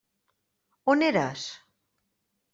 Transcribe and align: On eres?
On 0.93 1.03
eres? 1.09 1.45